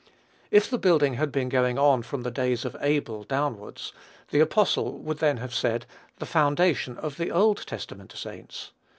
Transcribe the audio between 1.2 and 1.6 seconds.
been